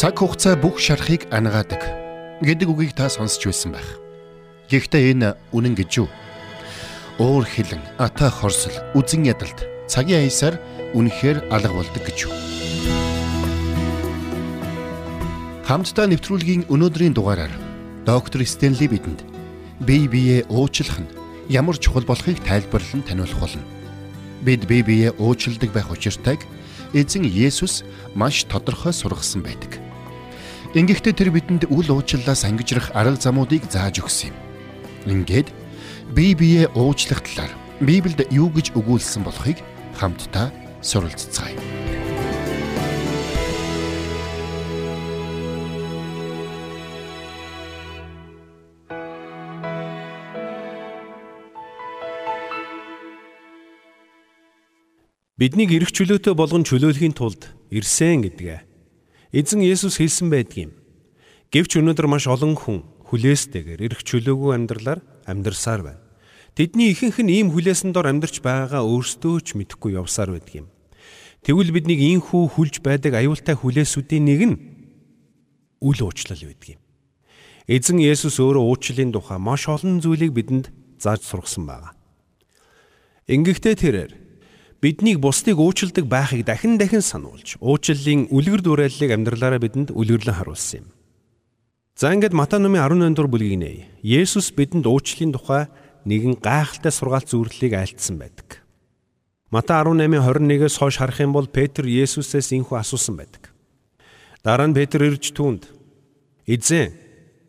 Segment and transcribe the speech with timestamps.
[0.00, 1.84] Цаг хугацаа бүх шарахыг ангаадаг
[2.40, 4.00] гэдэг үгийг та сонсч байсан байх.
[4.72, 6.08] Гэхдээ энэ үнэн гэж юу?
[7.20, 9.60] Уур хилэн, ата хорсол, үзэн ядалт
[9.92, 10.56] цагийн аясаар
[10.96, 12.32] үнэхээр алга болдог гэж юу?
[15.68, 17.52] Хамтдаа нэвтрүүлгийн өнөөдрийн дугаараар
[18.08, 19.20] доктор Стенли бидэнд
[19.84, 21.12] бие биеэ уучлах нь
[21.52, 23.68] ямар чухал болохыг тайлбарлан таниулах болно.
[24.40, 26.40] Бид бие биеэ уучладаг байх учиртайг
[26.96, 27.84] эзэн Есүс
[28.16, 29.89] маш тодорхой сургасан байдаг.
[30.70, 34.38] Ингэхдээ тэр бидэнд үл уучлалаас ангижрах арга замуудыг зааж өгсөн юм.
[35.02, 35.50] Ингээд
[36.14, 37.50] бие биеэ уучлах талаар
[37.82, 39.58] Библиэд юу гэж өгүүлсэн болохыг
[39.98, 41.58] хамтдаа суралцгаая.
[55.34, 58.69] Биднийг эрх чөлөөтэй болгон чөлөөлөхийн тулд ирсэн гэдгээ
[59.30, 60.74] Эзэн Есүс хэлсэн байдгийм.
[61.54, 62.82] Гэвч өнөөдөр маш олон хүн
[63.14, 66.02] хүлээстэйгээр эрх чөлөөгүй амьдралаар амьдарсаар байна.
[66.58, 70.66] Тэдний ихэнх нь ийм хүлээсэн дор амьдарч байгаагаа өөрсдөө ч мэдэхгүй явсаар байдгийм.
[71.46, 74.56] Тэгвэл биднийг ийхүү хүлж байдаг аюултай хүлээсүүдийн нэг нь
[75.78, 76.82] үл уучлал байдгийм.
[77.70, 81.94] Эзэн Есүс өөрөө уучлалын тухай маш олон зүйлийг бидэнд зааж сургасан байна.
[83.30, 84.12] Ингэхдээ тэрээр
[84.80, 90.88] биднийг бусдыг уучилдаг байхыг дахин дахин сануулж, уучлалын үлгэр дуурайллыг амьдралаараа бидэнд үлгэрлэн харуулсан юм.
[92.00, 93.70] За ингээд Матай номын 18 дугаар бүлгийг нэ.
[94.00, 95.68] Есүс бидэнд уучлалын тухай
[96.08, 98.64] нэгэн гайхалтай сургаалт зөвлөлийг айлтсан байдаг.
[99.52, 103.52] Матай 18:21-ээс хойш харах юм бол Петр Есүсээс инхүү асуусан байдаг.
[104.40, 105.68] Дараа нь Петр ирж түүнд
[106.48, 106.96] "Эзэн,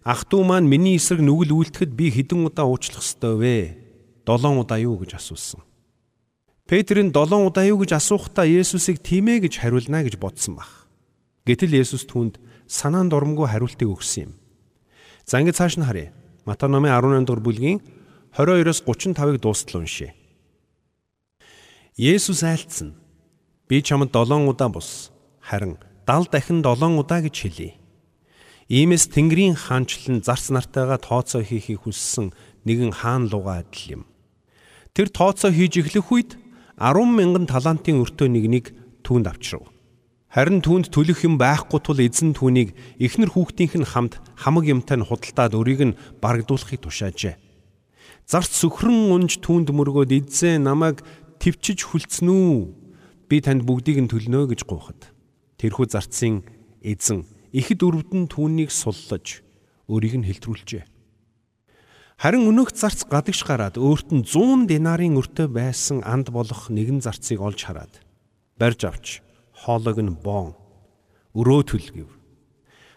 [0.03, 3.55] ах トゥ маань миний эсрэг нүгэл үйлдэхэд би хэдэн удаа уучлах ёстой вэ?
[4.27, 5.63] 7 удаа юу гэж асуусан.
[6.71, 10.87] Петрийн 7 удаа юу гэж асуухтаа Есүсийг тийм ээ гэж хариулна гэж бодсон баг.
[11.43, 14.33] Гэтэл Есүс түүнд санаанд оромгүй хариултыг өгсөн юм.
[15.27, 16.15] За ингэ цааш нь харъя.
[16.47, 17.83] Матай номын 18 дугаар бүлгийн
[18.39, 20.15] 22-оос 35-ыг дуустал уншъя.
[21.99, 22.95] Есүс айлцсан.
[23.67, 25.11] Би чамд 7 удаа бус,
[25.43, 25.75] харин
[26.07, 27.75] 70 дахин 7 удаа гэж хэлье.
[28.71, 32.31] Иймээс Тэнгэрийн хаанчлан зарц нартайгаа тооцоо хийхийг хүссэн
[32.63, 34.03] нэгэн хаан луга адил юм.
[34.95, 36.31] Тэр тооцоо хийж эхлэх үед
[36.81, 38.73] 10 мянган талантын өртөө нэгнийг
[39.05, 39.69] түүнд авчрав.
[40.33, 45.05] Харин түүнд төлөх юм байхгүй тул эзэн түүнийг эхнэр хүүхдийнх нь хамт хамаг юмтай нь
[45.05, 47.37] худалдаад өрийг нь барагдуулахыг тушаажээ.
[48.25, 51.05] Зарц сөхрөн унж түүнд мөргөөд эзэн намайг
[51.37, 52.73] твчиж хүлцэн үү?
[53.29, 55.13] Би танд бүгдийг нь төлнө гэж гуйхад.
[55.61, 56.41] Тэрхүү зарцын
[56.81, 59.45] эзэн ихэд өрөвдөн түүнийг суллаж
[59.85, 60.90] өрийг нь хэлтрүүлжээ.
[62.21, 67.41] Харин өнөөх зарц гадагш гараад өөрт нь 100 динарын өртөө байсан анд болох нэгэн зарцыг
[67.41, 67.97] олж хараад
[68.61, 69.05] барьж авч
[69.57, 70.53] хоолойг нь боон
[71.33, 72.13] өрөө төлгөв.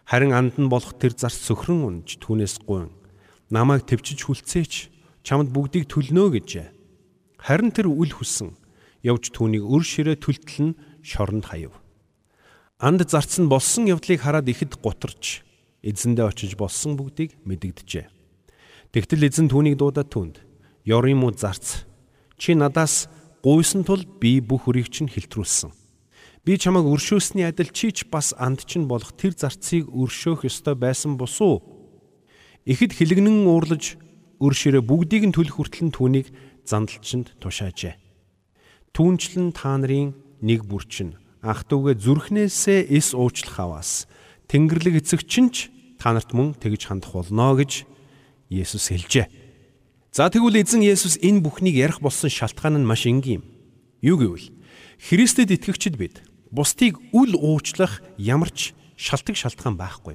[0.04, 2.92] Харин анд нь болох тэр зарц сөхрөн унж түүнээс гуйн
[3.48, 4.92] намайг төвчж хүлцээч
[5.24, 6.68] чамд бүгдийг төлнө гэжээ.
[7.40, 8.52] Харин тэр үл хүсэн
[9.08, 11.72] явж түүнийг өр ширээ төлтөл нь шоронд хаяв.
[12.76, 15.40] Анд зарц нь болсон явдлыг хараад ихэд гутарч
[15.80, 18.12] эзэндээ очиж болсон бүгдийг мэдэгдэжээ.
[18.94, 20.38] Тэгтэл эзэн түүнийг дуудаад түнд
[20.86, 21.82] "Ёр юм уу зарц?
[22.38, 23.10] Чи надаас
[23.42, 25.74] гуйсан тул би бүх өрийг чинь хилтрүүлсэн.
[26.46, 31.18] Би чамайг өршөөсний адил чи ч бас анд чинь болох тэр зарцыг өршөөх ёстой байсан
[31.18, 31.58] бус уу?"
[32.62, 33.98] Ихэд хилэгнэн уурлаж
[34.38, 36.30] өршөрөө бүгдийг нь төлөх хүртэл түүнийг
[36.62, 37.98] зандалчинд тушаажээ.
[38.94, 44.06] Түүнчлэн та нарын нэг бүрчин ゥ угээ зүрхнээсээ эс уучлах аваас
[44.46, 45.66] Тэнгэрлэг эцэг чинь ч
[45.98, 47.90] та нарт мөн тэгж хандах болно гэж
[48.54, 49.26] Есүс хэлжээ.
[50.14, 53.44] За тэгвэл эзэн Есүс энэ бүхнийг ярих болсон шалтгаан нь маш энгийн юм.
[53.98, 54.46] Юу гэвэл
[55.02, 56.22] Христэд итгэгчид бид
[56.54, 60.14] бусдыг үл уучлах ямар ч шалтгаан шалтгаан байхгүй.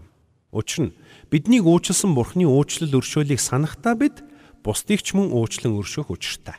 [0.56, 0.96] Учир нь
[1.28, 4.24] биднийг уучлсан Бурхны уучлал өршөөлийг санахдаа бид
[4.64, 6.56] бусдыг ч мөн уучлан өршөөх учиртай.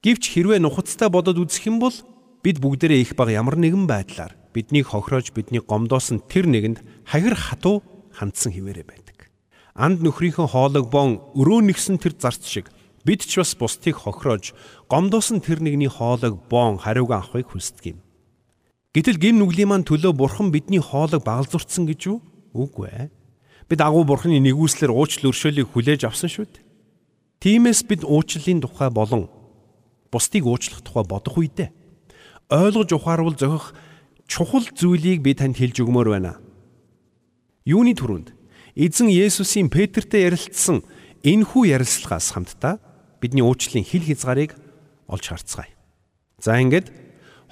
[0.00, 1.94] Гэвч хэрвээ нухацтай бодод үзэх юм бол
[2.40, 7.84] бид бүгдээрээ их баг ямар нэгэн байдлаар биднийг хохироож биднийг гомдоосон тэр нэгэнд хахир хатуу
[8.16, 8.99] хандсан хിവэрэ байдаг
[9.80, 12.68] анд нөхрийнхөө хоолойг бон өрөө нэгсэн тэр зарц шиг
[13.08, 14.52] бид ч бас бусдыг хохироож
[14.92, 17.98] гомдоосон тэр нэгний хоолойг бон хариуг авахыг хүсдэг юм.
[18.92, 22.20] Гэтэл гим нүглийн маань төлөө бурхан бидний хоолойг багалзурцсан гэж юу?
[22.52, 23.08] Үгүй ээ.
[23.72, 26.66] Бид агуу бурханы нэгүслэр уучлал өршөөлийг хүлээж авсан шүү дээ.
[27.40, 29.32] Тиймээс бид уучлалын тухай болон
[30.12, 31.70] бусдыг уучлах тухай бодох үедээ
[32.50, 33.74] ойлгож ухааруул зохих
[34.26, 36.42] чухал зүйлийг би танд хэлж өгмөр байна.
[37.64, 38.34] Юуны түрүүнд
[38.74, 40.84] эзэн Есүсийн Петртэй ярилцсан
[41.22, 42.78] энэхүү ярилцлагаас хамтдаа
[43.20, 44.56] бидний уучлалын хил хязгаарыг
[45.08, 45.72] олж харцгаая.
[46.38, 46.92] За ингээд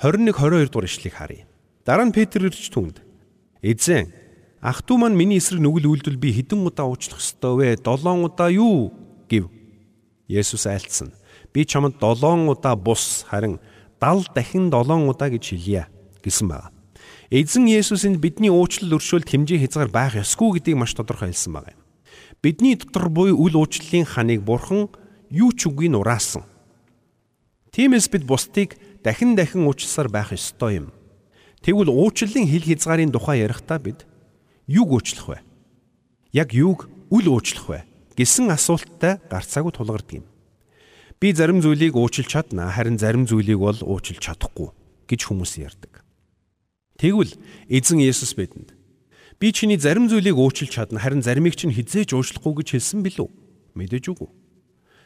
[0.00, 1.44] 21 22 дугаар ишлэгийг харъя.
[1.84, 3.02] Дараа нь Петр ирж түнд
[3.62, 4.12] "Эзэн,
[4.60, 7.78] Ах トゥ маань миний эсрэг нүгэл үйлдэл би хэдэн удаа уучлах ёстой вэ?
[7.78, 8.90] 7 удаа юу?
[9.30, 9.46] гэв.
[10.26, 11.14] Есүс айлцсан.
[11.52, 13.60] Би чамд 7 удаа бус харин
[14.02, 15.86] 70 дахин 7 удаа гэж хэлье
[16.24, 16.74] гэсэн байна.
[17.28, 21.76] Эзэн Есүсэнд бидний уучлал өршөөлт хэмжээ хязгаар байх ёсгүй гэдгийг маш тодорхой хэлсэн байна.
[22.40, 24.88] Бидний дотор буй үл уучлалын ханыг бурхан
[25.28, 26.48] юу ч үгүй нураасан.
[27.76, 30.88] Тиймээс бид бусдыг дахин дахин уучлсаар байх ёстой юм.
[31.60, 34.08] Тэгвэл уучлалын хил хязгаарын тухай ярихдаа бид
[34.64, 35.38] юуг уучлах вэ?
[36.32, 37.80] Яг юуг үл уучлах вэ?
[38.16, 40.26] гэсэн асуулттай гарцаагүй тулгардаг юм.
[41.20, 44.72] Би зарим зүйлийг уучлж чадна, харин зарим зүйлийг бол уучлж чадахгүй
[45.04, 45.97] гэж хүмүүс ярьдаг.
[46.98, 47.30] Тэгвэл
[47.70, 48.74] эзэн Есүс бидэнд
[49.38, 53.30] би чиний зарим зүйлийг уучлж чадна, харин заримыг чинь хизээж уучлахгүй гэж хэлсэн билүү?
[53.78, 54.26] Мэдээж үгүй.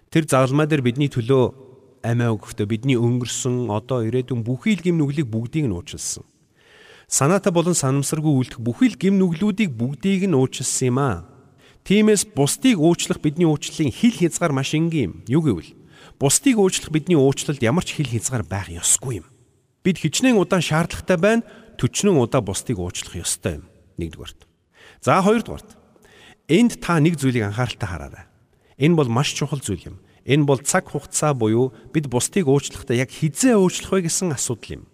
[0.09, 1.53] Тэр загалмай дээр бидний төлөө
[2.01, 6.25] амиа өгөхдөө бидний өнгөрсөн одоо ирээдүйн бүхий л гим нүглийг бүгдийг нь уучлсан.
[7.13, 11.29] Санаатай болон санамсаргүй үлдэх бүхий л гим нүглүүдийг бүгдийг нь уучлсан юм аа.
[11.85, 15.15] Тиймээс бусдыг уучлах бидний уучлалын хил хязгаар маш энгийн юм.
[15.29, 15.77] Юу гэвэл
[16.17, 19.29] бусдыг уучлах бидний уучлалд ямар ч хил хязгаар байх ёсгүй юм.
[19.85, 21.43] Бид хичнээн удаан шаардлагатай байна,
[21.79, 23.65] төчнөн удаа бусдыг уучлах ёстой юм.
[23.99, 24.47] Нэгдүгээрт.
[25.01, 25.77] За хоёрдугаарт.
[26.49, 28.27] Энд та нэг зүйлийг анхааралтай хараарай.
[28.79, 29.97] Энэ бол маш чухал зүйл юм.
[30.25, 34.85] Энэ бол цаг хугацаа буюу бид бусдыг уучлахдаа яг хизээ уучлах вэ гэсэн асуудал юм.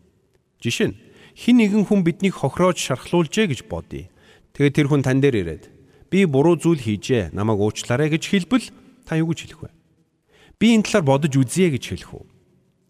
[0.64, 0.98] Жишээ нь
[1.36, 4.08] хин нэгэн хүн биднийг хохироож шархлуулжээ гэж бодъё.
[4.56, 5.64] Тэгээд тэр хүн тань дээр ирээд
[6.10, 8.66] би буруу зүйл хийжээ, намайг уучлаарай гэж хэлбэл
[9.04, 9.70] та юу гэж хэлэх вэ?
[10.58, 12.24] Би энэ талаар бодож үзье гэж хэлэх үү?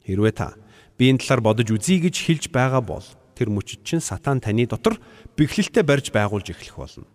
[0.06, 0.54] Хэрвээ та
[0.96, 3.04] би энэ талаар бодож үзье гэж хэлж байгаа бол
[3.38, 4.98] тэр мөчид чинь сатан таны дотор
[5.38, 7.06] бэхлэлтэд барьж байгуулж эхлэх болно.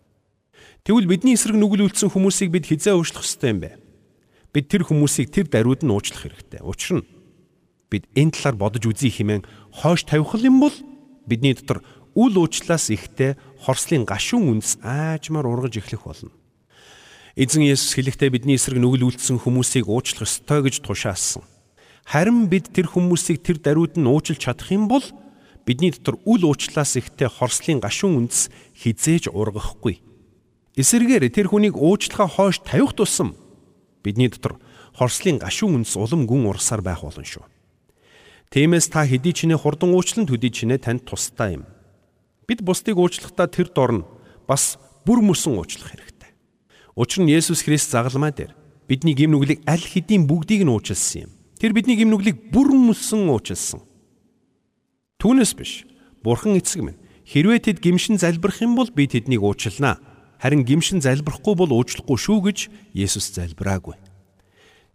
[0.87, 3.75] Тэгвэл бидний эсрэг нүгэл үлдсэн хүмүүсийг бид хизээ уучлах ёстой юм бэ?
[4.55, 6.63] Бид тэр хүмүүсийг тэр даруйд нь уучлах хэрэгтэй.
[6.63, 7.07] Учир нь
[7.91, 9.43] бид энэ талаар бодож үзье хэмээн
[9.83, 10.75] хойш тавих юм бол
[11.27, 11.85] бидний дотор
[12.15, 16.33] үл уучлаас ихтэй хорслын гашуун үндэс аажмаар ургаж эхлэх болно.
[17.37, 21.41] Эзэн Есүс хэлэхдээ бидний эсрэг нүгэл үлдсэн хүмүүсийг уучлах ёстой гэж тушаасан.
[22.05, 25.01] Харин бид тэр хүмүүсийг тэр даруйд нь уучлах чадах юм бол
[25.65, 30.03] бидний дотор үл уучлаас ихтэй хорслын гашуун үндэс хизээж ургахгүй.
[30.75, 33.35] Эсвэргээр тэр хүнийг уучлахаа хойш тавих тусам
[34.03, 34.59] бидний дотор
[34.97, 37.47] хорслын гашуун үндэс улам гүн урсаар байх болно шүү.
[38.51, 41.65] Тиймээс та хэдий чинээ хурдан уучлан төдий чинээ танд тустай юм.
[42.45, 44.03] Бид бусдыг уучлахдаа тэр дорн
[44.45, 44.77] бас
[45.07, 46.31] бүр мөсөн уучлах хэрэгтэй.
[46.93, 48.53] Учир нь Есүс Христ загалмай дээр
[48.85, 51.31] бидний гим нүглийг аль хэдийн бүгдийг нь уучлсан юм.
[51.57, 53.81] Тэр бидний гим нүглийг бүр мөсөн уучлсан.
[55.23, 55.87] Түүнээс биш.
[56.19, 60.03] Бурхан эцэг минь хэрвээ тэд гимшин залбирх юм бол би тэднийг уучлалнаа.
[60.35, 63.95] Харин гимшин залбирахгүй бол уучлахгүй шүү гэж Есүс залбираагүй.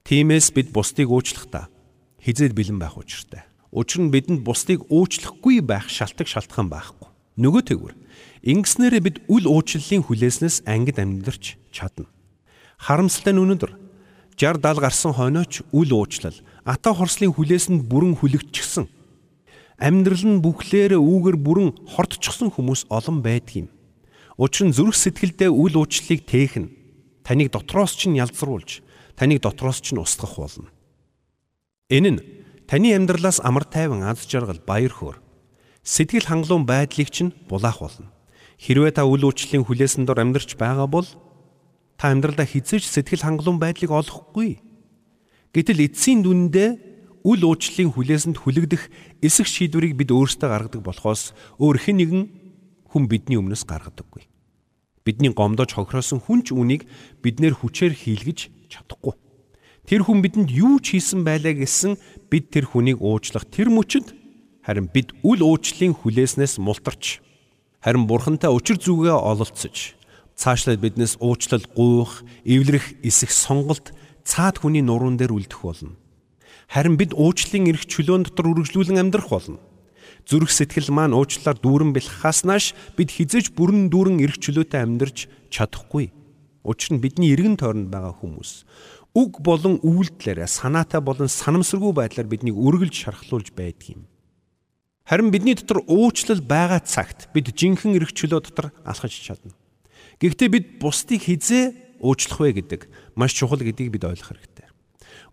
[0.05, 1.73] Тиймээс бид бусдыг уучлахдаа
[2.21, 3.49] хизээд бэлэн байх учиртай.
[3.73, 7.09] Учир нь бидэнд бусдыг уучлахгүй байх шалтгаан шалтгаан байхгүй.
[7.41, 7.97] Нөгөө тэгвэр
[8.45, 12.05] ингэснээрээ бид үл уучлалын хүлээснээс ангид амьдарч чадна.
[12.77, 13.73] Харамсалтай нь өнөөдөр
[14.37, 16.37] 60 70 гарсан хойнооч үл уучлал
[16.69, 18.98] ата хорслын хүлээсэнд бүрэн хүлэгдчихсэн.
[19.79, 23.69] Амьдрал нь бүхлээр үүгэр бүрэн хортчихсон хүмүүс олон байдаг юм.
[24.35, 26.75] Учир нь зүрх сэтгэлдээ үл уучлалыг тээх нь
[27.23, 28.83] таныг дотроос ч нь ялзруулж,
[29.15, 30.71] таныг дотроос ч нь устгах болно.
[31.89, 32.21] Энэ нь
[32.69, 35.17] Таны амьдралаас амар тайван аз жаргал баяр хөөр
[35.81, 38.13] сэтгэл хангалуун байдлыг чинь булаах болно.
[38.61, 41.09] Хэрвээ та үл үйлчлэлийн хүлээсэн дор амьдарч байгаа бол
[41.97, 44.61] та амьдралдаа хизээж сэтгэл хангалуун байдлыг олохгүй.
[45.57, 46.77] Гэтэл эцсийн дүндээ
[47.29, 48.89] үл уучлалын хүлээсэнд хүлэгдэх
[49.21, 52.23] эсэх шийдвэрийг бид өөрсдөө гаргадаг болохоос өөр хэн нэгэн
[52.89, 54.25] хүн бидний өмнөөс гаргадаггүй.
[55.05, 56.89] Бидний гомдож хохироосон хүн ч үнийг
[57.21, 59.13] биднэр хүчээр хийлгэж чадахгүй.
[59.85, 62.01] Тэр хүн бидэнд юу ч хийсэн байлаа гэсэн
[62.33, 64.17] бид тэр хүнийг уучлах тэр мөчөд
[64.65, 67.21] харин бид үл уучлалын хүлээснээс мултарч
[67.85, 69.97] харин бурхантай учир зүгээ ололцож
[70.37, 73.91] цаашлаад биднээс уучлал гуйх, эвлэрэх эсэх сонголт
[74.23, 75.97] цаад хүний нуруунд дээр үлдэх болно.
[76.69, 79.59] Харин бид уучлалын эрх чөлөөн дотор үргэлжлүүлэн амьдрах болно.
[80.29, 86.13] Зүрх сэтгэл маань уучлалаар дүүрэн бэлхахаас нааш бид хизэж бүрэн дүүрэн эрх чөлөөтэй амьдарч чадахгүй.
[86.69, 88.69] Учир нь бидний эргэн тойронд байгаа хүмүүс
[89.17, 94.03] үг болон үйлдэлээр санаатай болон санамсаргүй байдлаар биднийг үргэлж шархлуулж байдаг юм.
[95.09, 99.57] Харин бидний дотор уучлал байгаа цагт бид жинхэнэ эрх чөлөө дотор алхаж чадна.
[100.21, 102.81] Гэхдээ бид бусдыг хизээ уучлах вэ гэдэг
[103.17, 104.68] маш чухал гэдгийг бид ойлгох хэрэгтэй.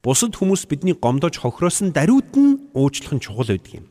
[0.06, 3.86] Бусад хүмүүс бидний гомдож хохироосон даруйд нь уучлах нь чухал байдаг юм.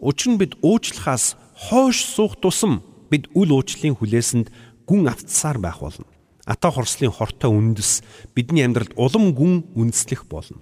[0.00, 1.36] Учир нь бид уучлахаас
[1.68, 2.80] хойш суух тусам
[3.12, 4.48] бид үл уучлалын хүлээсэнд
[4.88, 6.08] гүн автсаар байх болно
[6.46, 8.02] ата хорслын хортой үндэс
[8.34, 10.58] бидний амьдралд улам гүн үндэслэх болно.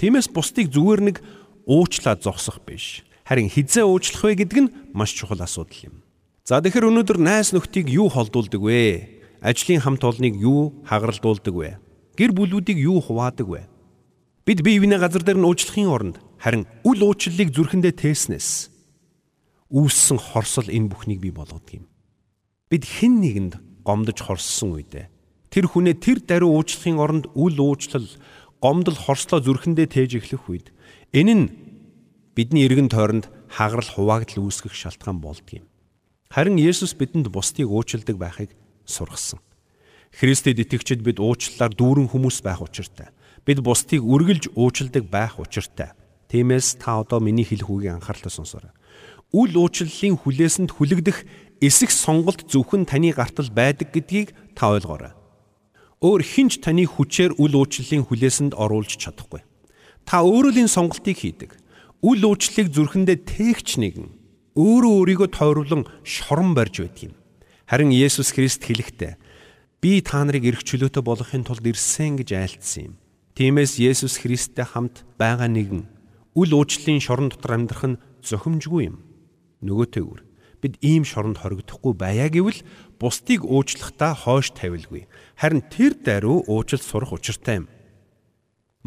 [0.00, 1.16] Тиймээс бусдыг зүгээр нэг
[1.68, 3.04] уучлаад зогсох биш.
[3.28, 5.94] Харин хизээ уучлах вэ гэдэг нь маш чухал асуудал юм.
[6.44, 9.40] За тэгэхээр өнөөдөр найс нөхдийг юу холдуулдаг вэ?
[9.44, 11.70] Ажлын хамт олныг юу хагаралдуулдаг вэ?
[12.14, 13.66] Гэр бүлүүдийг юу хуваадаг вэ?
[14.46, 18.70] Бид бие биенээ газар дээр нь уучлахын оронд харин үл уучлалыг зүрхэндээ тээснээс
[19.74, 21.90] үүссэн хорсол энэ бүхнийг бий болгодог юм.
[22.70, 25.10] Бид хэн нэгэнд гомдож хорссон үедээ
[25.50, 28.06] тэр хүнээ тэр даруй уучлахын оронд үл уучлал
[28.62, 30.66] гомдол хорслоо зүрхэндээ тээж эхлэх үед
[31.10, 31.44] энэ нь
[32.38, 35.66] бидний эргэн тойронд хагарал хуваагдал үүсгэх шалтгаан болдгийм.
[36.30, 38.50] Харин Есүс бидэнд бусдыг уучилдаг байхыг
[38.82, 39.38] сургасан.
[40.14, 43.10] Христэд итгэгчид бид уучлалаар дүүрэн хүмүүс байх учиртай.
[43.42, 45.90] Бид бусдыг үргэлж уучилдаг байх учиртай.
[46.30, 48.70] Тиймээс та одоо миний хэлэх үгийг анхааралтай сонсоорой.
[49.34, 51.26] Үл уучлалын хүлээсэнд хүлэгдэх
[51.58, 55.18] эсэх сонголт зөвхөн таны гартал байдаг гэдгийг та ойлгоорой.
[55.98, 59.42] Өөр хинч таны хүчээр үл уучлалын хүлээсэнд оруулж чадахгүй.
[60.06, 61.58] Та өөрөө л энэ сонголтыг хийдэг.
[62.06, 64.08] Үл уучлалыг зүрхэндээ тээгч нэгэн
[64.54, 67.14] өөрөө өөрийгөө тойруулан шорон барьж байдаг юм.
[67.66, 69.18] Харин Есүс Христ хэлэхдээ
[69.84, 72.94] би та нарыг эрх чөлөөтэй болгохын тулд ирсэн гэж айлтсан юм.
[73.36, 75.84] Тиймээс Есүс Христтэй хамт байгаа нэгэн
[76.32, 79.04] үл уучлалын шорон дотор амьдрах нь зохимжгүй юм.
[79.60, 80.24] Нөгөөтэйгүр
[80.64, 82.64] бид ийм шоронд хоригдохгүй байя гэвэл
[82.96, 85.04] бусдыг уучлахдаа хойш тавилгүй.
[85.36, 87.68] Харин тэр даруй уучлал сурах учиртай юм.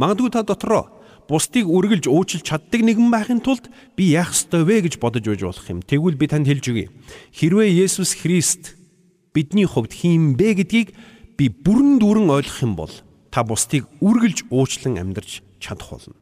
[0.01, 0.97] Магадгүй та дотроо
[1.29, 5.67] бусдыг үргэлж уучлж чаддаг нэгэн байхын тулд би яах ёстой вэ гэж бодож байж болох
[5.69, 5.85] юм.
[5.85, 6.89] Тэгвэл би танд хэлж өгье.
[7.37, 8.76] Хэрвээ Есүс Христ
[9.37, 10.97] бидний хувьд хийм бэ гэдгийг
[11.37, 12.93] би бүрэн дүүрэн ойлгох юм бол
[13.29, 16.17] та бусдыг үргэлж уучлан амьдрч чадах болно.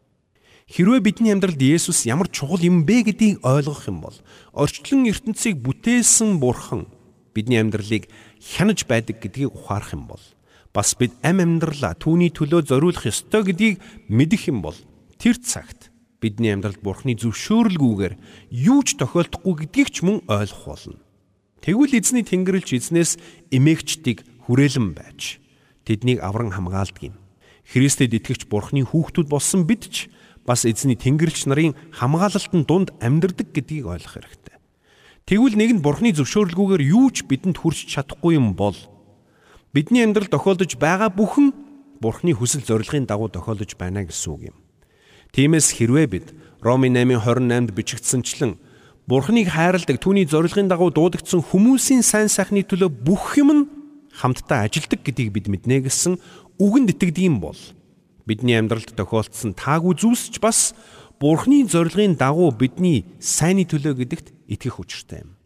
[0.67, 4.17] Хэрвээ бидний амьдралд Есүс ямар чухал юм бэ гэдгийг ойлгох юм бол
[4.51, 6.91] орчлон ертөнцийг бүтээсэн Бурхан
[7.31, 8.11] бидний амьдралыг
[8.43, 10.23] хянаж байдаг гэдгийг ухаарах юм бол
[10.75, 13.79] бас бид ам амьдралаа түүний төлөө зориулах ёстой гэдгийг
[14.11, 14.75] мэдэх юм бол
[15.15, 15.87] тэр цагт
[16.19, 18.13] бидний амьдралд Бурхны зөвшөөрөлгүйгээр
[18.51, 21.04] юу ч тохиолдохгүй гэдгийг ч мөн ойлгох болно.
[21.65, 23.17] Тэгвэл эзний тэнгэрлэгч эзнээс
[23.49, 25.41] эмээгчдийг хүрээлэн байж
[25.81, 27.17] тэднийг авран хамгаалдаг юм.
[27.65, 30.13] Христэд итгэгч Бурхны хүүхдүүд болсон бид ч
[30.45, 34.61] бас эзний тэнгэрлэгч нарын хамгаалалтын дунд амьдардаг гэдгийг ойлгох хэрэгтэй.
[35.25, 38.77] Тэгвэл нэг нь Бурхны зөвшөөрөлгүйгээр юу ч бидэнд хүрч чадахгүй юм бол
[39.73, 41.49] бидний амьдрал тохиолдож байгаа бүхэн
[41.97, 44.57] Бурхны хүсэл зорилгын дагуу тохиолдож байна гэсэн үг юм.
[45.33, 46.27] Тиймээс хэрвээ бид
[46.61, 48.53] Роми 8:28-д бичигдсэнчлэн
[49.05, 53.63] Бурхныг хайрладаг түүний зорилгын дагуу дуудагдсан хүмүүсийн сайн сайхны төлөө бүх юм нь
[54.17, 56.17] хамтдаа ажилдаг гэдгийг бид мэднэ гэсэн
[56.57, 57.59] үгэнд итгэдэг юм бол
[58.25, 60.73] бидний амьдралд тохиолдсон таагүй зүйлс ч бас
[61.21, 65.37] Бурхны зорилгын дагуу бидний сайнны төлөө гэдэгт итгэх учиртай юм.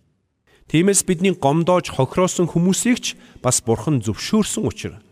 [0.72, 5.04] Тиймээс бидний гомдоож хохироосон хүмүүсийг ч бас Бурхан зөвшөөрсөн учраас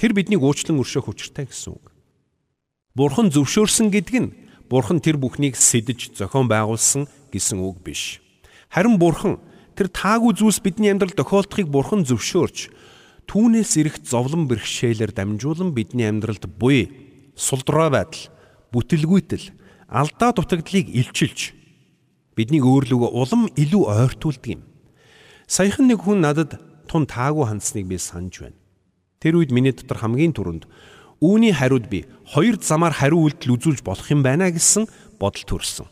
[0.00, 1.92] тэр биднийг уучлан өршөөх учиртай гэсэн үг.
[2.96, 4.34] Бурхан зөвшөөрсөн гэдэг нь
[4.70, 8.22] Бурхан тэр бүхнийг сэдэж зохион байгуулсан гэсэн үг биш.
[8.70, 9.42] Харин Бурхан
[9.74, 12.70] тэр таагүй зүйлс бидний амьдралд тохиолдохыг Бурхан зөвшөөрч
[13.26, 16.88] түүнээс ирэх зовлон бэрхшээлээр дамжуулан бидний амьдралд буй
[17.34, 18.30] сулдраа байдал,
[18.70, 19.50] бүтэлгүйтэл,
[19.90, 21.50] алдаа дутагдлыг илчилж
[22.38, 24.62] биднийг өөрлөгөө улам илүү ойртуулдаг юм.
[25.50, 28.58] Саяхан нэг хүн надад тун таагүй хандсныг би санаж байна.
[29.18, 30.66] Тэр үед миний дотор хамгийн түрүүнд
[31.24, 34.84] Үүний хариуд би хоёр замаар хариу үйлдэл үзүүлж болох юм байна гэсэн
[35.16, 35.88] бодол төрсөн.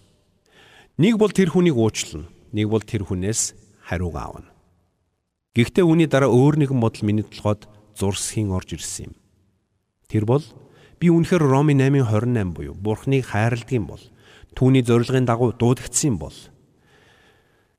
[1.00, 3.56] Нэг бол тэр хүнийг уучлана, нэг бол тэр хүнээс
[3.88, 4.52] хариуг аавна.
[5.56, 7.64] Гэхдээ үүний дараа өөр нэгэн бодол миний толгойд
[7.96, 9.14] зурсхийн орж ирсэн юм.
[10.08, 10.44] Тэр бол
[11.00, 14.04] би үнэхээр Роми 8:28 буюу Бурхныг хайрладаг юм бол
[14.56, 16.36] түүний зорилгын дагуу дуудагдсан бол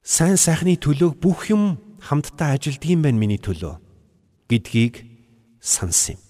[0.01, 3.77] сайн сайхны төлөө бүх юм хамтдаа ажилддаг юм байна миний төлөө
[4.49, 5.05] гэдгийг
[5.61, 6.21] сансан юм.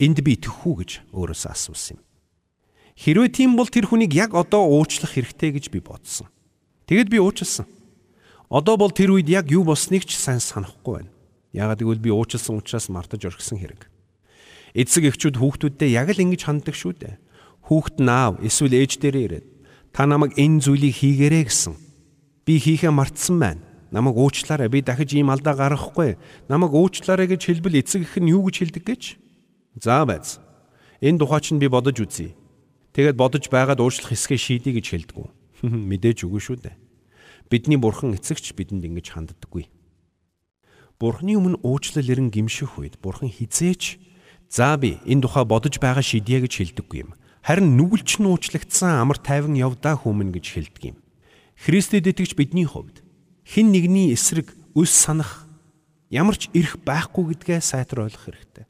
[0.00, 2.02] Энд би итгэхүү гэж өөрөөсөө асуусан юм.
[2.94, 6.30] Хэрвээ тийм бол тэр хүнийг яг одоо уучлах хэрэгтэй гэж би бодсон.
[6.86, 7.66] Тэгэд би уучлсан.
[8.46, 11.10] Одоо бол тэр үед яг юу болсныг ч сайн санахгүй байна.
[11.50, 13.90] Яагаад гэвэл би уучлсан учраас мартаж орхисон хэрэг.
[14.78, 17.18] Эцэг эхчүүд хүүхдүүддээ яг л ингэж ханддаг шүү дээ.
[17.66, 19.46] Хүүхд наав эсвэл ээж дээрээ ирээд
[19.94, 21.74] та намайг энэ зүйлийг хийгээрэй гэсэн.
[22.46, 23.62] Би хийхээ мартсан байна.
[23.94, 24.66] Намайг уучлаарай.
[24.66, 26.18] Би дахиж ийм алдаа гаргахгүй.
[26.50, 29.02] Намайг уучлаарай гэж хэлбэл эцэг эх нь юу гэж хэлдэг гэж?
[29.78, 30.42] За байц.
[30.98, 32.34] Энэ тухай чинь би бодож үзье.
[32.94, 35.26] Тэгээд бодож байгаад уучлах хэсгээ шийдье гэж хэлдэггүй.
[35.66, 36.78] Мэдээж үгүй шүү дээ.
[37.50, 39.66] Бидний бурхан эцэгч бидэнд ингэж ханддаггүй.
[41.02, 43.98] Бурханы өмнө уучлал ирэн гимших үед бурхан хизээч
[44.46, 47.18] за би энэ тухай бодож байгаа шийдье гэж хэлдэггүй юм.
[47.42, 50.96] Харин нүгэлч нь уучлагдсан амар тайван явдаа хүмүн гэж хэлдэг юм.
[51.58, 53.02] Христэд итгэж бидний хувьд
[53.42, 55.50] хэн нэгний эсрэг өс санах
[56.14, 58.64] ямар ч эрх байхгүй гэдгээ сайтар ойлгох хэрэгтэй.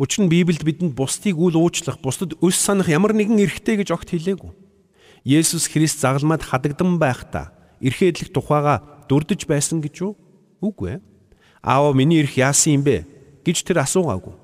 [0.00, 4.08] Учир нь Библиэд бидэнд бусдыг үл уучлах, бусдад өс санах ямар нэгэн эрхтэй гэж огт
[4.08, 4.52] хэлээгүй.
[5.24, 7.52] Есүс Христ загалмаад хадагдан байхдаа
[7.84, 10.16] эрхээдлэх тухайга дүрдэж байсан гэж юу?
[10.64, 11.00] Үгүй ээ.
[11.62, 13.06] Аав миний ирэх яасан юм бэ
[13.44, 14.34] гэж тэр асуугаагүй.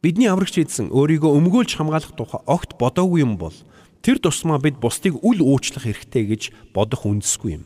[0.00, 3.52] Бидний аврагч эзэн өөрийгөө өмгөөлж хамгаалах тухай огт бодоогүй юм бол
[4.00, 7.64] тэр тусмаа бид бусдыг үл уучлах хэрэгтэй гэж бодох үндэсгүй юм.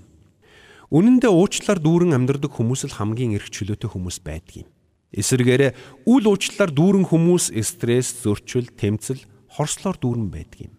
[0.90, 4.68] Үнэн дээр уучлалаар дүүрэн амьдрдаг хүмүүс л хамгийн эрх чөлөөтэй хүмүүс байдаг юм.
[5.14, 5.70] Эсвэргээрээ
[6.10, 9.22] үл уучлалаар дүүрэн хүмүүс стресс, зөрчил, тэмцэл,
[9.54, 10.74] хорслоор дүүрэн байдаг юм.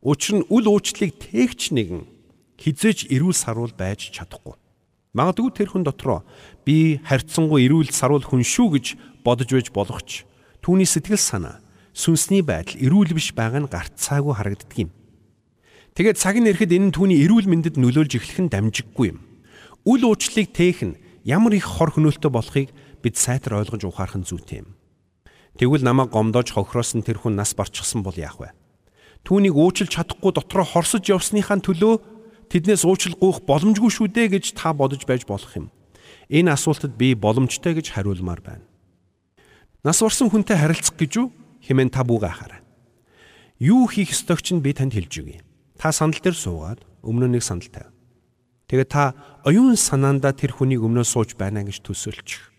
[0.00, 2.08] Учир нь үл уучлалыг тээгч нэгэн
[2.56, 4.56] хизээж эрүүл саруул байж чадахгүй.
[5.12, 6.24] Магадгүй тэр хүн дотроо
[6.64, 8.86] би харьцангуй эрүүл саруул хүн шүү гэж
[9.24, 10.24] бодож байж болох ч
[10.64, 11.60] түүний сэтгэл санаа,
[11.92, 14.90] сүнсний байдал эрүүл биш байгаа нь гарцаагүй харагддаг юм.
[15.96, 19.24] Тэгээд цаг нь ирэхэд энэ нь түүний эрүүл мэндэд нөлөөлж эхлэх нь дамжиггүй юм.
[19.88, 22.68] Үл уучлалыг тээх нь ямар их хор хөнөөлтөй болохыг
[23.06, 24.74] бид сайтар ойлгож ухаарах нь зүйтэй юм.
[25.54, 28.50] Тэгвэл намайг гомдоож хохироосон тэр хүн нас барчихсан бол яах вэ?
[29.22, 32.02] Түүнийг уучлж чадахгүй дотроо хорсож явсныхаа төлөө
[32.50, 35.70] тэднээс уучлал гуйх боломжгүй шүү дээ гэж та бодож байж болох юм.
[36.26, 38.66] Энэ асуултад би боломжтой гэж хариулмаар байна.
[39.86, 41.30] Нас барсан хүнтэй харилцах гэж юу?
[41.62, 42.60] Хэмээн та бүгэ хараа.
[43.62, 45.46] Юу хийх ёстойг чинь би танд хэлж өгье.
[45.78, 47.94] Та сандал дээр суугаад өмнө нэг сандал тавь.
[48.66, 49.14] Тэгээд та
[49.46, 52.55] оюун санаандаа тэр хүнийг өмнөө сууж байна гэж төсөөлчих.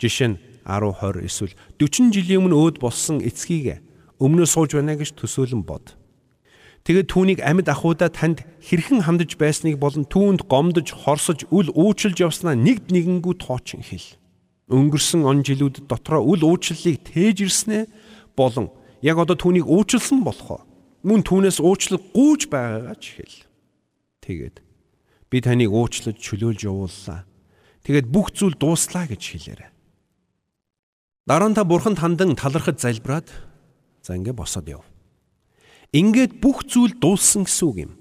[0.00, 3.84] Жишээ нь 10, 20 эсвэл 40 жилийн өмнө өөд болсон эцгийг
[4.16, 5.96] өмнөө сууж байна гэж төсөөлөн бод.
[6.84, 12.56] Тэгээд түүнийг амьд ахуйда танд хэрхэн хандж байсныг болон түүнд гомдож, хорсож, үл уучлж явснаа
[12.56, 14.16] нэгд нэгэнгүү тоочин хэл.
[14.72, 17.84] Өнгөрсөн он жилүүдэд дотроо үл уучлалыг тээж ирснэ
[18.32, 18.72] болон
[19.04, 20.64] яг одоо түүнийг уучлсан болохоо
[21.04, 23.36] мөн түүнээс уучлал гүйж байгаагаа ч хэл.
[24.24, 24.56] Тэгээд
[25.28, 27.28] би таныг уучлаж чөлөөлж явууллаа.
[27.84, 29.70] Тэгээд бүх зүйл дууслаа гэж хэлээрэй.
[31.30, 33.30] Дараа нь та бурханд хандан талархаж залбираад
[34.02, 34.82] за ингэ босоод яв.
[35.94, 37.92] Ингээд бүх зүйл дууссан гэсэн үг юм.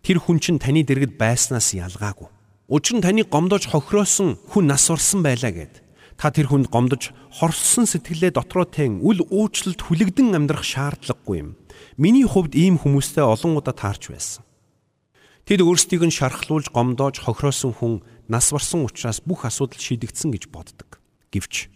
[0.00, 2.32] Тэр хүн чинь таны дэргэд байснаас ялгаагүй.
[2.72, 5.84] Учир нь таны гомдож хохироосон хүн нас орсон байлаа гэд.
[6.16, 11.60] Та тэр хүнд гомдож хорссон сэтгэлээ дотроо тэн үл уучлалт хүлэгдэн амьдрах шаардлагагүй юм.
[12.00, 14.40] Миний хувьд ийм хүмүүстэй олон удаа таарч байсан.
[15.44, 20.96] Тэд өөрсдийг нь шархлуулж гомдоож хохироосон хүн нас барсан учраас бүх асуудал шийдэгдсэн гэж боддог.
[21.28, 21.73] Гэвч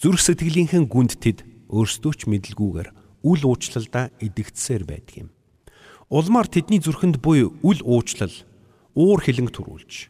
[0.00, 2.88] зүрх сэтгэлийнхэн гүнд тэд өөрсдөө ч мэдлгүйгээр
[3.20, 5.28] үл уучлалдаа идэгдсээр байдаг юм.
[6.08, 8.32] Улмаар тэдний зүрхэнд буй үл уучлал
[8.96, 10.08] уур хилэнг төрүүлж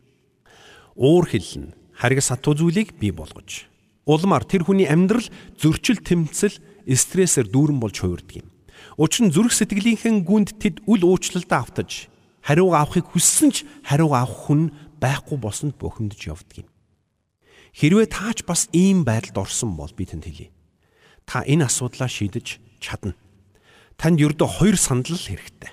[0.95, 3.67] уур хилэн хариг сатуу зүйлийг бий болгож
[4.07, 5.27] улмаар тэр хүний амьдрал
[5.59, 6.55] зөрчил тэмцэл
[6.87, 8.49] стрессээр дүүрэн болж хувирдаг юм.
[8.95, 12.07] Учир нь зүрх сэтгэлийнхэн гүнд тэд үл уучлалдаа автаж
[12.47, 14.71] хариу авахыг хүссэн ч хариу авах хүн
[15.03, 16.70] байхгүй босонд бухимдж явдаг юм.
[17.75, 20.51] Хэрвээ таач бас ийм байдалд орсон бол би танд хэлье.
[21.27, 23.15] Та энэ асуудлаа шийдэж чадна.
[23.95, 25.71] Танд ердөө хоёр сандал хэрэгтэй.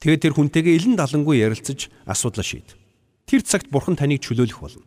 [0.00, 2.78] Тэгээд тэр хүнтэйгээ илэн далангүй ярилцаж асуудлаа шийд.
[3.26, 4.84] Тэр цагт бурхан таныг чөлөөлөх болно.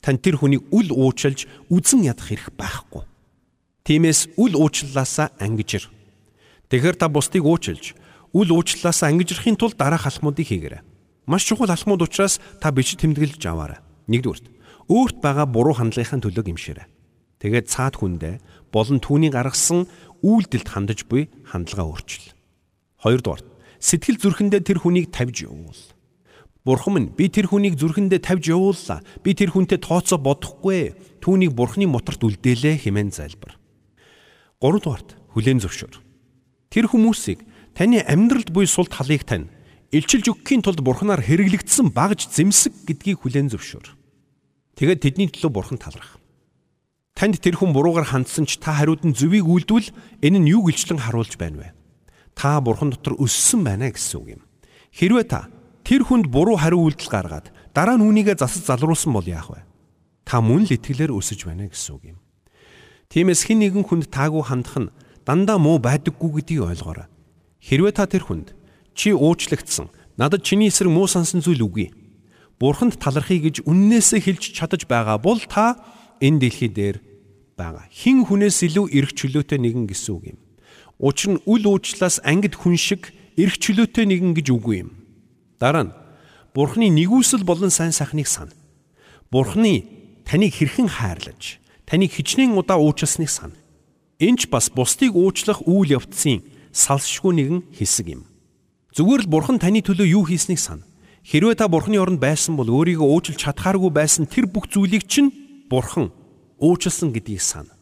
[0.00, 3.02] Тань тэр хүнийг үл уучлж үзэн ядах хэрэг байхгүй.
[3.84, 5.90] Тиймээс үл уучлалаасаа ангижир.
[6.70, 7.98] Тэгэхээр та бусдыг уучлж
[8.32, 10.86] үл уучлалаасаа ангижрахын тулд дараах алхмуудыг хийгээрэй.
[11.26, 13.80] Маш чухал алхмууд учраас та бичиж тэмдэглэж аваарай.
[14.06, 14.53] Нэгдүгürt
[14.88, 16.86] өөрт байгаа буруу хандлагын төлөө гимшээрэй.
[17.40, 18.40] Тэгээд цаад хүндээ
[18.72, 19.88] болон түүний гаргасан
[20.24, 22.32] үйлдэлд хандаж буй хандлага өөрчил.
[23.04, 23.42] Хоёрдугаар
[23.80, 25.80] сэтгэл зүрхэндээ тэр хүнийг тавьж явуул.
[26.64, 29.04] Бурхан минь би тэр хүнийг зүрхэндээ тавьж явууллаа.
[29.20, 30.96] Би тэр хүнтэй тооцоо бодохгүй.
[31.20, 33.60] Түүнийг бурхны моторт үлдээлээ хэмээн залбир.
[34.64, 36.00] Гуравдугаарт хүлээн зөвшөөр.
[36.72, 37.44] Тэр хүмүүсийг
[37.76, 39.52] таны амьдралд буй сул талыг тань
[39.92, 44.03] илчилж өгөхийн тулд бурхнаар хэрэглэгдсэн багж зэмсэг гэдгийг хүлээн зөвшөөр.
[44.74, 46.18] Тэгээд тэдний төлөө бурхан талрах.
[47.14, 50.98] Танд тэр хүн буруугаар хандсан ч та хариуд нь зөвийг үйлдвэл энэ нь юу гэлчлэн
[50.98, 51.68] харуулж байна вэ?
[52.34, 54.42] Та бурхан дотор өссөн байна гэсэн үг юм.
[54.90, 55.46] Хэрвээ та
[55.86, 59.62] тэр хүнд буруу хариу үйлдэл гаргаад дараа нь үүнийгээ засаж залруулсан бол яах вэ?
[60.26, 62.18] Та мөн л итгэлээр өсөж байна гэсэн үг юм.
[63.14, 67.06] Тиймээс хэн нэгэн хүнд таагүй хандах нь дандаа муу байдаггүй гэдгийг ойлгоорой.
[67.62, 68.58] Хэрвээ та тэр хүнд
[68.98, 69.86] чи уучлагдсан
[70.18, 71.94] надад чиний эсрэг муу сансан зүйл үгүй.
[72.60, 75.76] Бурханд талархъя гэж үннээсээ хэлж чадаж байгаа бол та
[76.22, 77.02] энэ дэлхий дээр
[77.58, 77.86] байгаа.
[77.90, 80.38] Хин хүнээс илүү эрх чөлөөтэй нэгэн гэсэн үг юм.
[81.02, 84.90] Учир нь үл уучлаас ангид хүн шиг эрх чөлөөтэй нэгэн гэж үгүй юм.
[85.58, 85.94] Дараа нь
[86.54, 88.54] Бурхны нэгүсэл болон сайн сайхныг сана.
[89.34, 89.82] Бурхны
[90.22, 93.58] таныг хэрхэн хайрлаж, таныг хичнээн удаа уучласныг сана.
[94.22, 98.22] Энч бас бусдыг уучлах үйл явдсын салшгүй нэгэн хэсэг юм.
[98.94, 100.86] Зүгээр л Бурхан таны төлөө юу хийснийг сана.
[101.24, 105.32] Хэрвээ та Бурхны оронд байсан бол өөрийгөө уучлах чадхааргүй байсан тэр бүх зүйлийг чинь
[105.72, 106.12] Бурхан
[106.60, 107.72] уучлсан гэдгийг сана.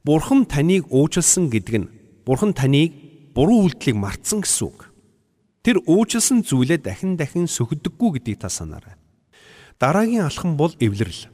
[0.00, 1.92] Бурхан таныг уучлсан гэдэг нь
[2.24, 2.96] Бурхан таныг
[3.36, 4.88] буруу үйлдэлийг мартсан гэсэн үг.
[5.60, 8.96] Тэр уучлсан зүйлээ дахин дахин сөхөдөггүй гэдгийг та санаарай.
[9.76, 11.28] Дараагийн алхам бол эвлэрэл.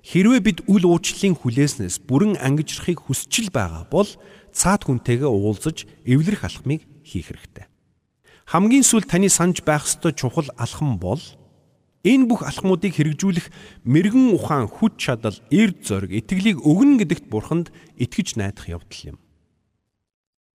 [0.00, 4.08] Хэрвээ бид үл уучлалын хүлээснээс бүрэн ангижрахыг хүсчил байгаа бол
[4.48, 7.71] цаад хүнтэйгээ уулзаж эвлэрэх алхмыг хийх хэрэгтэй.
[8.46, 11.22] Хамгийн сүүл таны санаж байх ёстой чухал алхам бол
[12.02, 13.46] энэ бүх алхмуудыг хэрэгжүүлэх
[13.86, 19.18] мэрэгэн ухаан хүч чадал, эрд зориг, итгэлийг өгнө гэдэгт бурханд итгэж найдах явдал юм.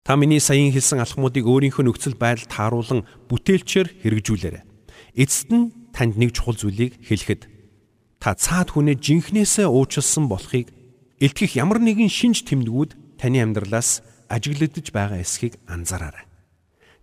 [0.02, 4.62] Та миний саяын хэлсэн алхмуудыг өөрийнхөө нөхцөл байдалд тааруулан бүтээлчээр хэрэгжүүлээрэй.
[5.18, 7.46] Эцэст нь танд нэг чухал зүйлийг хэлэхэд
[8.22, 10.70] та цаад хүнээ жинхнээсээ уучлсан болохыг
[11.18, 16.26] илтгэх ямар нэгэн шинж тэмдгүүд таны амьдралаас ажиглагдж байгаа эсхийг анзаараарай.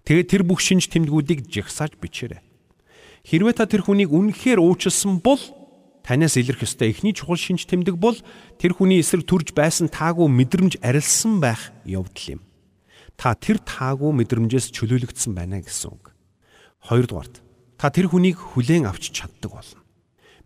[0.04, 2.44] Тэгээд тэр бүх шинж тэмдгүүдийг жигсааж бичээрэй.
[3.24, 5.40] Хэрвээ та тэр хүнийг үнэхээр уучлсан бол
[6.04, 8.20] танаас илэрх ёстой эхний чухал шинж тэмдэг бол
[8.60, 12.42] тэр хүний эсрэг төрж байсан таагүй мэдрэмж арилсан байх явдал юм.
[13.16, 16.12] Та тэр таагүй мэдрэмжээс чөлөөлөгдсөн байна гэсэн үг.
[16.84, 17.40] Хоёрдугаарт
[17.80, 19.80] та тэр хүнийг хүлээн авч чаддаг болно.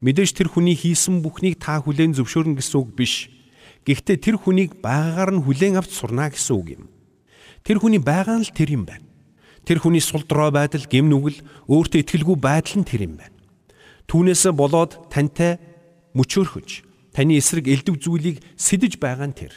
[0.05, 3.33] Мэдээж тэр хүний хийсэн бүхнийг та хүлээн зөвшөөрнө гэсэн үг биш.
[3.89, 6.83] Гэхдээ тэр хүнийг байгаагаар нь хүлээн авч сурна гэсэн үг юм.
[7.65, 9.06] Тэр хүний байгаа нь л тэр юм байна.
[9.67, 13.35] Тэр хүний сулдроо байдал, гим нүгэл, өөртөө итгэлгүй байдал нь тэр юм байна.
[14.07, 15.59] Түүнээсээ болоод тантай
[16.15, 19.51] мөчөөрхөж, таны эсрэг элдв зүйлийг сэтэж байгаа нь тэр.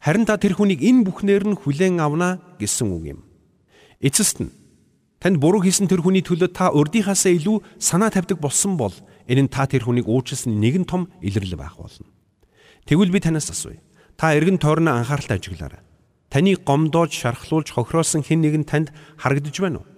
[0.00, 3.20] Харин та тэр хүнийг энэ бүхнээр нь хүлээн авна гэсэн үг юм.
[4.00, 4.54] Эцэст нь
[5.20, 8.94] танд буруу хийсэн тэр хүний төлөө та урдийнхаасаа илүү санаа тавьдаг болсон бол
[9.28, 12.08] энэ нь та тэр хүнийг уучлсан нэгэн том илэрлэл байх болно.
[12.88, 13.82] Тэгвэл би танаас асууя.
[14.16, 15.82] Та эргэн тойрноо анхааралтай ажиглаарай.
[16.28, 19.88] Таныг гомдоож шархлуулж хохироолсон хэн нэгэн танд харагдаж байна уу?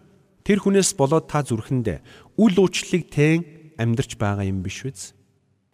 [0.46, 1.98] Тэр хүнээс болоод та зүрхэндээ
[2.38, 5.12] үл уучлалыг тэн амьдрч байгаа юм биш үз?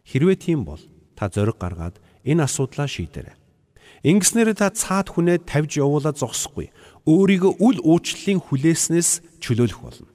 [0.09, 0.81] Хэрвээ тийм бол
[1.13, 3.37] та зориг гаргаад энэ асуудлаа шийдээрэй.
[4.07, 6.73] Ингэснээр та цаад хүнээ тавьж явуулаад зогсохгүй.
[7.05, 10.09] Өөрийгөө үл уучлалын хүлээснээс чөлөөлөх болно.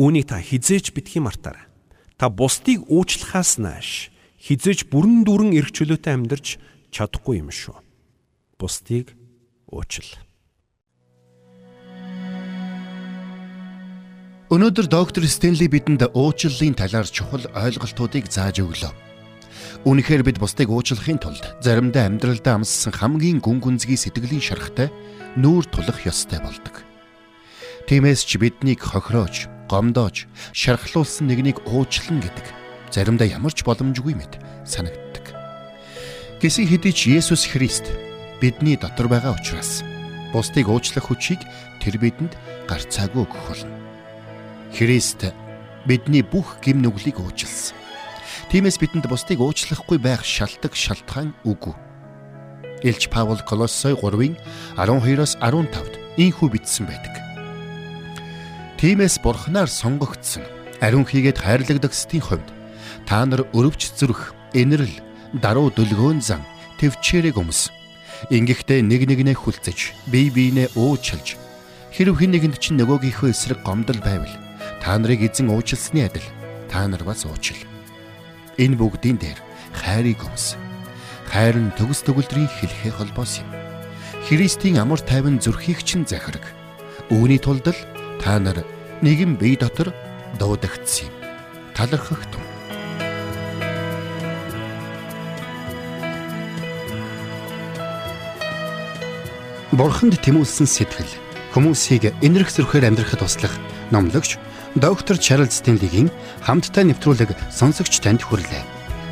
[0.00, 1.68] Үүнийг та хизээч битгий мартаарай.
[2.16, 6.46] Та бусдыг уучлахаас нааш хизээч бүрэн дүрэн эрх чөлөөтэй амьдарч
[6.94, 7.80] чадахгүй юм шүү.
[8.60, 9.16] Бусдыг
[9.66, 10.06] уучил.
[14.46, 18.94] Өнөөдөр доктор Стенли бидэнд уучлалын талаар чухал ойлголтуудыг зааж өглөө.
[19.82, 24.94] Үүнхээр бид бусдыг уучлахын тулд заримдаа амьдралдаа амссан хамгийн гүн гүнзгий сэтгэлийн шарахтай
[25.34, 26.86] нүүр тулах ёстой болдог.
[27.90, 32.46] Тиймээс ч биднийг хохироож, гомдоож, шархлуулсан нэгнийг уучлан гэдэг
[32.94, 35.26] заримдаа ямар ч боломжгүй мэт санагддаг.
[36.38, 38.05] Гэсэн хэдий ч Есүс Христ
[38.40, 39.80] бидний дотор байгаа учраас
[40.32, 41.40] бусдыг уучлах хүчийг
[41.80, 42.36] тэр бидэнд
[42.68, 43.72] гарцаагүй өгөх болно.
[44.74, 45.32] Христ
[45.88, 47.76] бидний бүх гим нүглийг уучлсан.
[48.52, 51.74] Тиймээс бидэнд бусдыг уучлахгүй байх шалтгаан шалтгаан үгүй.
[52.84, 54.36] Илч Паул Колоссой 3-ын
[54.76, 57.14] 12-оос 15-д ийхүү бичсэн байдаг.
[58.76, 60.44] Тиймээс бурхнаар сонгогдсон
[60.84, 62.48] ариун хийгээд хайрлагдагсдын хувьд
[63.08, 64.92] та нар өрөвч зүрх, инэрл,
[65.32, 66.44] даруй дүлгөөн зан,
[66.76, 67.72] төвчээрэг өмс
[68.30, 71.36] Ингэхдээ нэг нэгнээ хүлцэж, бие биенээ уучлж
[71.96, 74.34] хэрв хэн нэгэнд чинь нөгөөгийнхөө эсрэг гомдол байвал
[74.84, 76.26] та нарыг эзэн уучлсны адил
[76.68, 77.56] та нар бас уучил.
[78.60, 79.40] Энэ бүгдийн дээр
[79.72, 80.56] хайрыг өмс.
[81.30, 83.48] Хайр нь төгс төгөлдрийн хэлхээ холбоос юм.
[84.28, 86.44] Христийн амар тайван зүрхийг чинь захираг.
[87.08, 87.80] Үүний тулд л
[88.20, 88.64] та нар
[89.00, 89.92] нэгэн бие дотор
[90.40, 91.14] дуудагдсан юм.
[91.76, 92.55] Талархах тун.
[99.76, 101.12] Бурханд тэмүүлсэн сэтгэл
[101.52, 103.52] хүмүүсийг энэрх зөрхөөр амьдрахад туслах
[103.92, 104.40] номлогч
[104.72, 106.08] доктор Чарлз Стенлигийн
[106.40, 108.64] хамттай нэвтрүүлэг сонсогч танд хүрлээ.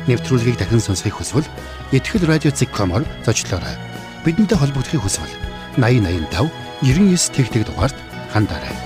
[0.09, 1.45] Нэвтрүүлгийг дахин сонсохыг хүсвэл
[1.93, 3.77] ихтгэл радиоцик.com-оор зочлоорой.
[4.25, 5.33] Бидэнтэй холбогдохыг хүсвэл
[5.77, 6.49] 8085
[6.81, 7.97] 99 тэгтэг дугаард
[8.33, 8.84] хандаарай.